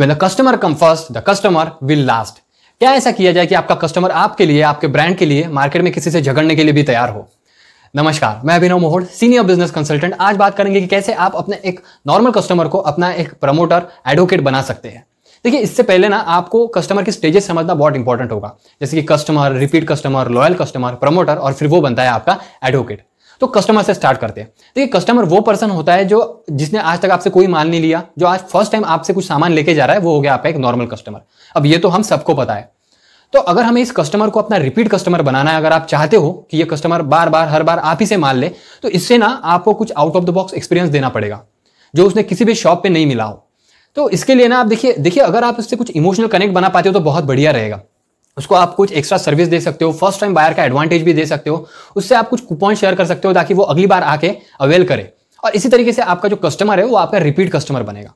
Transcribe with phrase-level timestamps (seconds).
[0.00, 2.38] When the customer come first the customer will last
[2.80, 5.92] क्या ऐसा किया जाए कि आपका कस्टमर आपके लिए, आपके ब्रांड के लिए मार्केट में
[5.92, 7.26] किसी से झगड़ने के लिए भी तैयार हो?
[7.94, 11.80] नमस्कार, मैं Abhinav Mohod senior business consultant आज बात करेंगे कि कैसे आप अपने एक
[12.06, 15.04] नॉर्मल कस्टमर को अपना एक प्रमोटर एडवोकेट बना सकते हैं।
[15.44, 19.52] देखिए, इससे पहले ना आपको कस्टमर की स्टेजेस समझना बहुत इंपॉर्टेंट होगा। जैसे कि customer
[19.54, 23.04] repeat customer loyal customer promoter और फिर वो बनता है आपका एडवोकेट
[23.40, 27.00] तो कस्टमर से स्टार्ट करते हैं। देखिए कस्टमर वो पर्सन होता है जो जिसने आज
[27.00, 29.84] तक आपसे कोई माल नहीं लिया, जो आज फ़र्स्ट टाइम आपसे कुछ सामान लेके जा
[29.84, 31.20] रहा है, वो हो गया आपका एक नॉर्मल कस्टमर
[31.54, 32.70] अब ये तो हम सबको पता है।
[33.32, 36.32] तो अगर हमें इस कस्टमर को अपना रिपीट कस्टमर बनाना है, अगर आप चाहते हो
[36.50, 38.50] कि ये कस्टमर बार बार हर बार आप ही से माल ले
[38.82, 41.42] तो इससे ना आपको कुछ out of the box experience देना पड़ेगा,
[41.94, 43.46] जो उसने किसी भी शॉप पे नहीं मिला हो।
[43.96, 46.88] तो इसके लिए ना आप देखिए देखिए, अगर आप इससे कुछ इमोशनल कनेक्ट बना पाते
[46.88, 47.80] हो तो बहुत बढ़िया रहेगा।
[48.36, 51.26] उसको आप कुछ एक्स्ट्रा सर्विस दे सकते हो फ़र्स्ट टाइम बायर का एडवांटेज भी दे
[51.26, 51.66] सकते हो,
[51.96, 55.12] उससे आप कुछ कूपन शेयर कर सकते हो ताकि वो अगली बार आके अवेल करे।
[55.42, 58.12] और इसी तरीके से आपका जो कस्टमर है, वो आपका रिपीट कस्टमर बनेगा।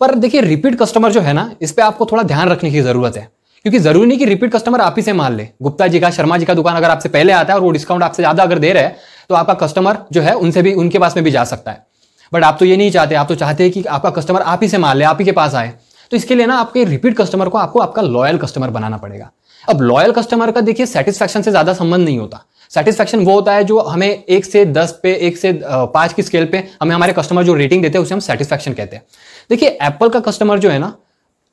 [0.00, 3.16] पर देखिए रिपीट कस्टमर जो है ना, इस पर आपको थोड़ा ध्यान रखने की ज़रूरत
[3.16, 3.28] है।
[3.64, 6.36] क्योंकि ज़रूरी नहीं कि रिपीट कस्टमर आप ही से मान ले। गुप्ता जी का, शर्मा
[6.38, 8.72] जी का दुकान अगर आपसे पहले आता है और वो डिस्काउंट आपसे ज़्यादा अगर दे
[8.72, 8.96] रहे हैं
[9.28, 11.84] तो आपका कस्टमर जो है, उनसे भी, उनके पास में भी जा सकता है।
[12.32, 14.68] बट आप तो ये नहीं चाहते, आप तो चाहते हैं कि आपका कस्टमर आप ही
[14.68, 15.72] से मान ले, आप ही के पास आए।
[16.10, 19.30] तो इसके लिए ना, आपके रिपीट कस्टमर को आपको आपका लॉयल कस्टमर बनाना पड़ेगा।
[19.68, 23.64] अब लॉयल कस्टमर का देखिए सेटिस्फैक्शन से ज़्यादा संबंध नहीं होता। सेटिस्फैक्शन वो होता है
[23.64, 27.44] जो हमें एक से दस पे, एक से पाँच की स्केल पे हमें हमारे कस्टमर
[27.44, 29.04] जो रेटिंग देते हैं उसे हम सेटिस्फैक्शन कहते हैं।
[29.50, 30.92] देखिए एप्पल का कस्टमर जो है ना,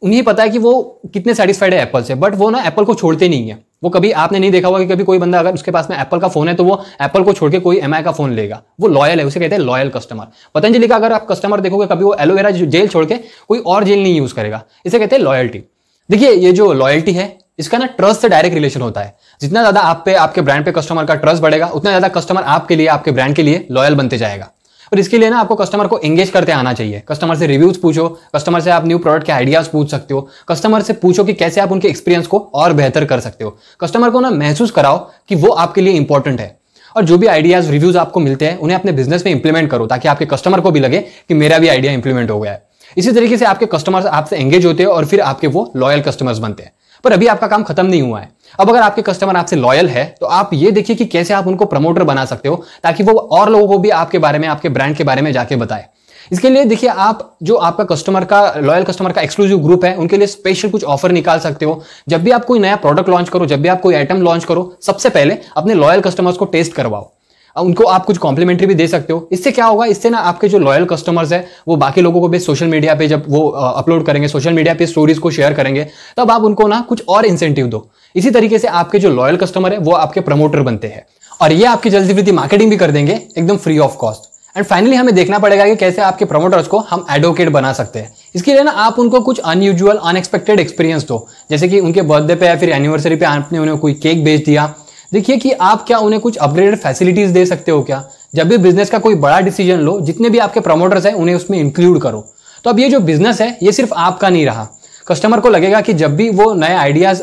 [0.02, 0.81] उन्हें पता है कि वो
[1.14, 4.11] कितने सेटिस्फाइड है एप्पल से बट वो ना एप्पल को छोड़ते नहीं है। वो कभी,
[4.14, 6.48] आपने नहीं देखा होगा कि कभी कोई बंदा अगर उसके पास में एप्पल का फ़ोन
[6.48, 9.25] है तो वो एप्पल को छोड़ के कोई एमआई का फ़ोन लेगा। वो लॉयल है,
[9.25, 12.88] उसे कहते हैं लॉयल कस्टमर पतंजलि का अगर आप कस्टमर देखोगे, कभी वो एलोवेरा जेल
[12.88, 13.16] छोड़ के
[13.48, 15.64] कोई और जेल नहीं यूज़ करेगा। इसे कहते हैं लॉयल्टी
[16.09, 17.27] देखिए ये जो लॉयल्टी है
[17.59, 20.71] इसका ना ट्रस्ट से डायरेक्ट रिलेशन होता है। जितना ज़्यादा आप पे, आपके ब्रांड पे
[20.71, 24.17] कस्टमर का ट्रस्ट बढ़ेगा, उतना ज़्यादा कस्टमर आपके लिए, आपके ब्रांड के लिए लॉयल बनते
[24.17, 24.49] जाएगा।
[24.91, 28.07] और इसके लिए ना आपको कस्टमर को एंगेज करते आना चाहिए। कस्टमर से रिव्यूज़ पूछो
[28.35, 31.61] कस्टमर से आप न्यू प्रोडक्ट के आइडियाज़ पूछ सकते हो कस्टमर से पूछो कि कैसे
[31.61, 34.97] आप उनके एक्सपीरियंस को और बेहतर कर सकते हो। कस्टमर को ना महसूस कराओ
[35.29, 36.55] कि वो आपके लिए इंपॉर्टेंट है।
[36.95, 40.08] और जो भी आइडियाज़ रिव्यूज़ आपको मिलते हैं, उन्हें अपने बिज़नेस में इंप्लीमेंट करो, ताकि
[40.08, 42.63] आपके कस्टमर को भी लगे कि मेरा भी आइडिया इंप्लीमेंट हो गया है।
[42.97, 46.37] इसी तरीके से आपके कस्टमर्स आपसे एंगेज होते हैं और फिर आपके वो लॉयल कस्टमर्स
[46.37, 46.71] बनते हैं।
[47.03, 50.05] पर अभी आपका काम खत्म नहीं हुआ है। अब अगर आपके कस्टमर आपसे लॉयल है
[50.19, 53.49] तो आप ये देखिए कि कैसे आप उनको प्रमोटर बना सकते हो, ताकि वो और
[53.49, 55.86] लोगों को भी आपके बारे में, आपके ब्रांड के बारे में जाके बताए।
[56.31, 60.17] इसके लिए देखिए, आप जो आपका कस्टमर का लॉयल कस्टमर का एक्सक्लूसिव ग्रुप है, उनके
[60.17, 63.45] लिए स्पेशल कुछ ऑफ़र निकाल सकते हो। जब भी आप कोई नया प्रोडक्ट लॉन्च करो,
[63.45, 67.11] जब भी आप कोई आइटम लॉन्च करो, सबसे पहले अपने लॉयल कस्टमर्स को टेस्ट करवाओ।
[67.55, 69.86] उनको आप कुछ कॉम्प्लीमेंट्री भी दे सकते हो। इससे क्या होगा?
[69.86, 73.08] इससे ना आपके जो लॉयल कस्टमर्स है, वो बाकी लोगों को भी सोशल मीडिया पे
[73.08, 75.87] जब वो अपलोड करेंगे सोशल मीडिया पे स्टोरीज को शेयर करेंगे,
[76.17, 79.73] तब आप उनको ना कुछ और इंसेंटिव दो। इसी तरीके से आपके जो लॉयल कस्टमर
[79.73, 81.05] है, वो आपके प्रमोटर बनते हैं।
[81.42, 84.95] और ये आपकी जल्दी वृद्धि मार्केटिंग भी कर देंगे, एकदम free of cost and finally
[84.95, 88.63] हमें देखना पड़ेगा कि कैसे आपके प्रमोटर्स को हम एडवोकेट बना सकते हैं। इसके लिए
[88.63, 92.69] ना आप उनको कुछ अनयूजुअल अनएक्सपेक्टेड एक्सपीरियंस दो। जैसे कि उनके बर्थडे पे या फिर
[92.69, 94.73] एनिवर्सरी पे आपने उन्हें कोई केक भेज दिया
[95.13, 98.03] देखिए कि आप क्या उन्हें कुछ अपग्रेडेड फैसिलिटीज़ दे सकते हो क्या?
[98.35, 101.57] जब भी बिज़नेस का कोई बड़ा डिसीज़न लो, जितने भी आपके प्रमोटर्स हैं, उन्हें उसमें
[101.59, 102.25] इंक्लूड करो।
[102.63, 104.67] तो अब ये जो बिज़नेस है, ये सिर्फ़ आपका नहीं रहा।
[105.07, 107.21] कस्टमर को लगेगा कि जब भी वो नए आइडियाज़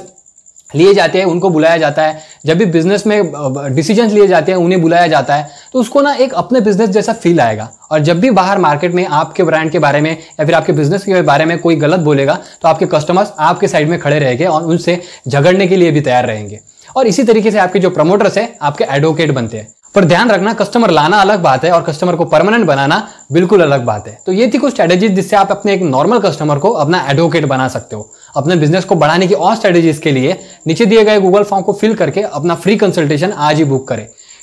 [0.71, 3.33] लिए जाते हैं, उनको बुलाया जाता है। जब भी बिज़नेस में
[3.75, 7.13] डिसीज़न लिए जाते हैं, उन्हें बुलाया जाता है। तो उसको ना एक अपने बिज़नेस जैसा
[7.13, 10.55] फील आएगा। और जब भी बाहर मार्केट में, आपके ब्रांड के बारे में, या फिर
[10.55, 14.19] आपके बिज़नेस के बारे में कोई गलत बोलेगा तो आपके कस्टमर्स आपके साइड में खड़े
[14.19, 16.61] रहेंगे और उनसे झगड़ने के लिए भी तैयार रहेंगे।
[16.97, 20.53] और इसी तरीके से आपके जो प्रमोटर्स है, आपके एडवोकेट बनते हैं। पर ध्यान रखना
[20.53, 24.33] कस्टमर लाना अलग बात है और कस्टमर को परमानेंट बनाना बिल्कुल अलग बात है। तो
[24.33, 27.97] ये थी कुछ स्ट्रेटेजी जिससे आप अपने एक नॉर्मल कस्टमर को अपना एडवोकेट बना सकते
[27.97, 31.63] हो। अपने बिज़नेस को बढ़ाने की और स्ट्रेटेजीज के लिए नीचे दिए गए गूगल फॉर्म
[31.63, 34.07] को फिल करके अपना फ्री कंसल्टेशन आज ही बुक करें।